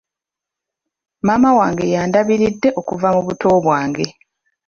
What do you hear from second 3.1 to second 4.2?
mu buto bwange.